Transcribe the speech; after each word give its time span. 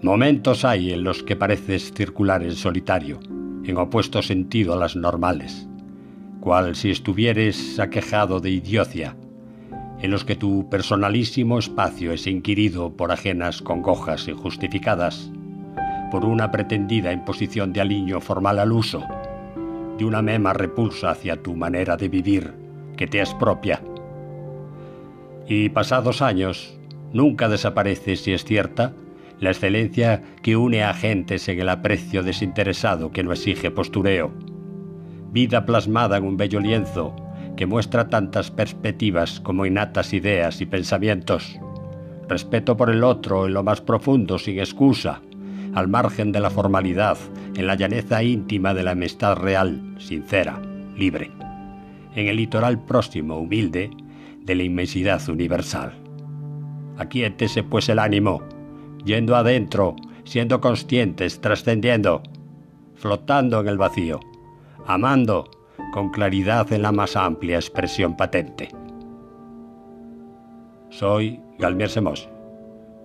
Momentos 0.00 0.64
hay 0.64 0.92
en 0.92 1.02
los 1.02 1.24
que 1.24 1.34
pareces 1.34 1.92
circular 1.92 2.44
en 2.44 2.52
solitario, 2.52 3.18
en 3.64 3.76
opuesto 3.78 4.22
sentido 4.22 4.74
a 4.74 4.76
las 4.76 4.94
normales, 4.94 5.68
cual 6.38 6.76
si 6.76 6.92
estuvieres 6.92 7.80
aquejado 7.80 8.38
de 8.38 8.50
idiocia, 8.50 9.16
en 10.00 10.12
los 10.12 10.24
que 10.24 10.36
tu 10.36 10.70
personalísimo 10.70 11.58
espacio 11.58 12.12
es 12.12 12.28
inquirido 12.28 12.96
por 12.96 13.10
ajenas 13.10 13.60
congojas 13.60 14.28
injustificadas, 14.28 15.32
por 16.12 16.24
una 16.24 16.52
pretendida 16.52 17.12
imposición 17.12 17.72
de 17.72 17.80
aliño 17.80 18.20
formal 18.20 18.60
al 18.60 18.70
uso, 18.70 19.02
de 19.98 20.04
una 20.04 20.22
mema 20.22 20.52
repulsa 20.52 21.10
hacia 21.10 21.42
tu 21.42 21.56
manera 21.56 21.96
de 21.96 22.08
vivir 22.08 22.54
que 22.96 23.08
te 23.08 23.20
es 23.20 23.34
propia. 23.34 23.82
Y 25.48 25.70
pasados 25.70 26.22
años, 26.22 26.78
nunca 27.12 27.48
desaparece, 27.48 28.14
si 28.14 28.32
es 28.32 28.44
cierta, 28.44 28.92
la 29.40 29.50
excelencia 29.50 30.22
que 30.42 30.56
une 30.56 30.82
a 30.82 30.94
gentes 30.94 31.48
en 31.48 31.60
el 31.60 31.68
aprecio 31.68 32.22
desinteresado 32.22 33.12
que 33.12 33.22
no 33.22 33.32
exige 33.32 33.70
postureo. 33.70 34.32
Vida 35.32 35.64
plasmada 35.64 36.16
en 36.16 36.24
un 36.24 36.36
bello 36.36 36.60
lienzo 36.60 37.14
que 37.56 37.66
muestra 37.66 38.08
tantas 38.08 38.50
perspectivas 38.50 39.40
como 39.40 39.66
innatas 39.66 40.12
ideas 40.12 40.60
y 40.60 40.66
pensamientos. 40.66 41.58
Respeto 42.28 42.76
por 42.76 42.90
el 42.90 43.02
otro 43.02 43.46
en 43.46 43.54
lo 43.54 43.62
más 43.62 43.80
profundo, 43.80 44.38
sin 44.38 44.58
excusa, 44.58 45.22
al 45.74 45.88
margen 45.88 46.32
de 46.32 46.40
la 46.40 46.50
formalidad, 46.50 47.18
en 47.56 47.66
la 47.66 47.74
llaneza 47.74 48.22
íntima 48.22 48.74
de 48.74 48.84
la 48.84 48.92
amistad 48.92 49.36
real, 49.36 49.96
sincera, 49.98 50.60
libre. 50.96 51.30
En 52.14 52.28
el 52.28 52.36
litoral 52.36 52.84
próximo, 52.84 53.38
humilde, 53.38 53.90
de 54.44 54.54
la 54.54 54.62
inmensidad 54.62 55.26
universal. 55.28 55.94
Aquíétese 56.96 57.62
pues 57.62 57.88
el 57.88 57.98
ánimo, 57.98 58.42
yendo 59.04 59.36
adentro, 59.36 59.96
siendo 60.24 60.60
conscientes, 60.60 61.40
trascendiendo, 61.40 62.22
flotando 62.94 63.60
en 63.60 63.68
el 63.68 63.78
vacío, 63.78 64.20
amando 64.86 65.50
con 65.92 66.10
claridad 66.10 66.72
en 66.72 66.82
la 66.82 66.92
más 66.92 67.16
amplia 67.16 67.56
expresión 67.56 68.16
patente. 68.16 68.68
Soy 70.90 71.40
Galmier 71.58 71.90
Semos. 71.90 72.28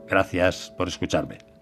Gracias 0.08 0.74
por 0.78 0.88
escucharme. 0.88 1.53